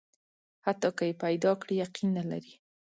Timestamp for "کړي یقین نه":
1.61-2.23